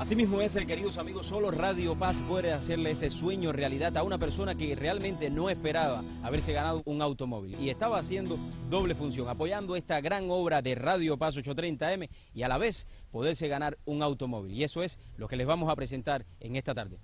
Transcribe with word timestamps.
Así 0.00 0.16
mismo 0.16 0.40
es, 0.40 0.56
queridos 0.66 0.96
amigos, 0.96 1.26
solo 1.26 1.50
Radio 1.50 1.94
Paz 1.94 2.22
puede 2.26 2.54
hacerle 2.54 2.92
ese 2.92 3.10
sueño 3.10 3.52
realidad 3.52 3.94
a 3.98 4.02
una 4.02 4.16
persona 4.16 4.54
que 4.54 4.74
realmente 4.74 5.28
no 5.28 5.50
esperaba 5.50 6.02
haberse 6.22 6.54
ganado 6.54 6.80
un 6.86 7.02
automóvil 7.02 7.54
y 7.60 7.68
estaba 7.68 7.98
haciendo 7.98 8.38
doble 8.70 8.94
función, 8.94 9.28
apoyando 9.28 9.76
esta 9.76 10.00
gran 10.00 10.30
obra 10.30 10.62
de 10.62 10.74
Radio 10.74 11.18
Paz 11.18 11.36
830M 11.36 12.08
y 12.32 12.42
a 12.44 12.48
la 12.48 12.56
vez 12.56 12.86
poderse 13.10 13.46
ganar 13.46 13.76
un 13.84 14.02
automóvil. 14.02 14.54
Y 14.54 14.64
eso 14.64 14.82
es 14.82 14.98
lo 15.18 15.28
que 15.28 15.36
les 15.36 15.46
vamos 15.46 15.70
a 15.70 15.76
presentar 15.76 16.24
en 16.40 16.56
esta 16.56 16.74
tarde. 16.74 16.98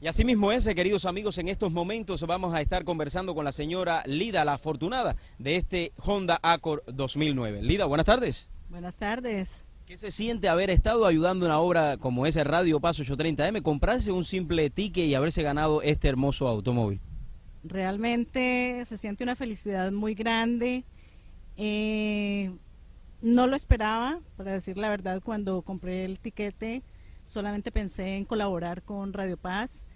Y 0.00 0.06
así 0.06 0.24
mismo 0.24 0.50
es, 0.50 0.64
queridos 0.64 1.04
amigos, 1.04 1.36
en 1.36 1.48
estos 1.48 1.72
momentos 1.72 2.22
vamos 2.22 2.54
a 2.54 2.62
estar 2.62 2.84
conversando 2.84 3.34
con 3.34 3.44
la 3.44 3.52
señora 3.52 4.02
Lida, 4.06 4.46
la 4.46 4.54
afortunada 4.54 5.14
de 5.38 5.56
este 5.56 5.92
Honda 6.02 6.40
Accord 6.42 6.80
2009. 6.86 7.60
Lida, 7.60 7.84
buenas 7.84 8.06
tardes. 8.06 8.48
Buenas 8.70 8.98
tardes. 8.98 9.65
¿Qué 9.86 9.96
se 9.96 10.10
siente 10.10 10.48
haber 10.48 10.68
estado 10.70 11.06
ayudando 11.06 11.46
una 11.46 11.60
obra 11.60 11.96
como 11.96 12.26
ese 12.26 12.42
Radio 12.42 12.80
Paso 12.80 13.04
830M, 13.04 13.62
comprarse 13.62 14.10
un 14.10 14.24
simple 14.24 14.68
ticket 14.68 15.04
y 15.04 15.14
haberse 15.14 15.44
ganado 15.44 15.80
este 15.80 16.08
hermoso 16.08 16.48
automóvil? 16.48 17.00
Realmente 17.62 18.84
se 18.84 18.98
siente 18.98 19.22
una 19.22 19.36
felicidad 19.36 19.92
muy 19.92 20.16
grande. 20.16 20.84
Eh, 21.56 22.50
no 23.22 23.46
lo 23.46 23.54
esperaba, 23.54 24.18
para 24.36 24.50
decir 24.50 24.76
la 24.76 24.88
verdad, 24.88 25.22
cuando 25.22 25.62
compré 25.62 26.04
el 26.04 26.18
tiquete 26.18 26.82
solamente 27.24 27.70
pensé 27.70 28.16
en 28.16 28.24
colaborar 28.24 28.82
con 28.82 29.12
Radio 29.12 29.36
Paz, 29.36 29.86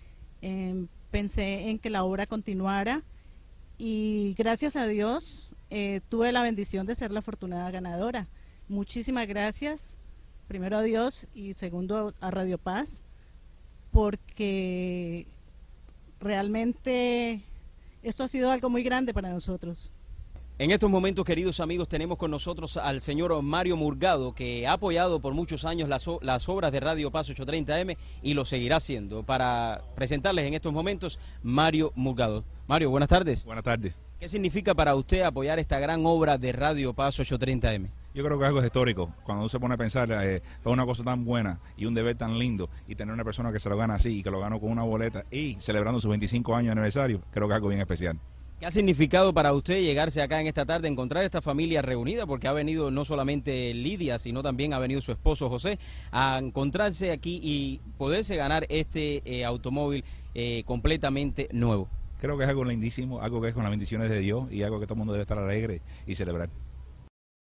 pensé 1.11 1.69
en 1.69 1.81
que 1.81 1.91
la 1.91 2.05
obra 2.05 2.27
continuara 2.27 3.03
y 3.77 4.35
gracias 4.39 4.77
a 4.77 4.87
Dios 4.87 5.55
eh, 5.71 6.01
tuve 6.09 6.31
la 6.31 6.43
bendición 6.43 6.87
de 6.87 6.95
ser 6.95 7.11
la 7.11 7.21
afortunada 7.21 7.71
ganadora. 7.73 8.29
Muchísimas 8.71 9.27
gracias, 9.27 9.97
primero 10.47 10.79
a 10.79 10.83
Dios 10.83 11.27
y 11.35 11.55
segundo 11.55 12.15
a 12.21 12.31
Radio 12.31 12.57
Paz, 12.57 13.03
porque 13.91 15.27
realmente 16.21 17.43
esto 18.05 18.23
ha 18.23 18.29
sido 18.29 18.53
algo 18.53 18.71
muy 18.71 18.85
grande 18.85 19.13
para 19.13 19.29
nosotros. 19.31 19.91
En 20.57 20.71
estos 20.71 20.89
momentos, 20.89 21.25
queridos 21.25 21.59
amigos, 21.59 21.89
tenemos 21.89 22.17
con 22.17 22.31
nosotros 22.31 22.77
al 22.77 23.01
señor 23.01 23.43
Mario 23.43 23.77
Murgado, 23.77 24.37
que 24.37 24.69
ha 24.69 24.75
apoyado 24.75 25.19
por 25.19 25.35
muchos 25.35 25.65
años 25.65 25.89
las, 25.89 26.07
las 26.23 26.49
obras 26.49 26.71
de 26.71 26.79
Radio 26.79 27.11
Paz 27.11 27.29
830M 27.29 27.97
y 28.23 28.35
lo 28.35 28.45
seguirá 28.45 28.77
haciendo. 28.77 29.25
Para 29.25 29.83
presentarles 29.97 30.47
en 30.47 30.55
estos 30.55 30.73
momentos, 30.73 31.19
Mario 31.43 31.91
Murgado. 31.97 32.45
Mario, 32.69 32.91
buenas 32.91 33.09
tardes. 33.09 33.45
Buenas 33.45 33.65
tardes. 33.65 33.95
¿Qué 34.21 34.29
significa 34.29 34.77
para 34.77 34.95
usted 34.95 35.23
apoyar 35.23 35.59
esta 35.59 35.81
gran 35.81 36.07
obra 36.07 36.39
de 36.39 36.53
Radio 36.53 36.95
Paz 36.95 37.19
830M? 37.19 37.89
Yo 38.13 38.25
creo 38.25 38.39
que 38.39 38.45
es 38.45 38.49
algo 38.49 38.65
histórico. 38.65 39.15
Cuando 39.23 39.43
uno 39.43 39.49
se 39.49 39.61
pone 39.61 39.75
a 39.75 39.77
pensar, 39.77 40.11
eh, 40.11 40.37
es 40.37 40.43
una 40.65 40.85
cosa 40.85 41.05
tan 41.05 41.25
buena 41.25 41.61
y 41.77 41.87
un 41.87 41.95
deber 41.95 42.17
tan 42.17 42.39
lindo 42.39 42.69
y 42.89 42.97
tener 42.97 43.15
una 43.15 43.25
persona 43.25 43.53
que 43.53 43.61
se 43.61 43.69
lo 43.69 43.77
gana 43.77 43.95
así 43.95 44.19
y 44.19 44.23
que 44.23 44.31
lo 44.31 44.41
ganó 44.41 44.59
con 44.59 44.71
una 44.71 44.83
boleta 44.83 45.25
y 45.31 45.57
celebrando 45.61 46.01
sus 46.01 46.11
25 46.11 46.55
años 46.55 46.67
de 46.67 46.73
aniversario, 46.73 47.21
creo 47.31 47.47
que 47.47 47.53
es 47.53 47.57
algo 47.57 47.69
bien 47.69 47.81
especial. 47.81 48.19
¿Qué 48.59 48.67
ha 48.67 48.71
significado 48.71 49.33
para 49.33 49.55
usted 49.55 49.81
llegarse 49.81 50.21
acá 50.21 50.39
en 50.39 50.47
esta 50.47 50.67
tarde, 50.67 50.87
encontrar 50.87 51.25
esta 51.25 51.41
familia 51.41 51.81
reunida? 51.81 52.27
Porque 52.27 52.47
ha 52.47 52.53
venido 52.53 52.91
no 52.91 53.07
solamente 53.07 53.73
Lidia, 53.73 54.19
sino 54.19 54.43
también 54.43 54.75
ha 54.75 54.79
venido 54.79 55.01
su 55.01 55.13
esposo 55.13 55.49
José, 55.49 55.79
a 56.11 56.39
encontrarse 56.39 57.11
aquí 57.11 57.41
y 57.43 57.81
poderse 57.97 58.37
ganar 58.37 58.67
este 58.69 59.23
eh, 59.25 59.47
automóvil 59.47 60.05
eh, 60.35 60.63
completamente 60.67 61.49
nuevo. 61.53 61.89
Creo 62.21 62.37
que 62.37 62.45
es 62.45 62.51
algo 62.51 62.67
lindísimo, 62.67 63.23
algo 63.23 63.41
que 63.41 63.49
es 63.49 63.55
con 63.55 63.63
las 63.63 63.71
bendiciones 63.71 64.11
de 64.11 64.19
Dios 64.19 64.53
y 64.53 64.63
algo 64.63 64.79
que 64.79 64.87
todo 64.87 64.95
el 64.95 64.99
mundo 64.99 65.15
debe 65.15 65.23
estar 65.23 65.39
alegre 65.39 65.81
y 66.07 66.17
celebrar. 66.17 66.51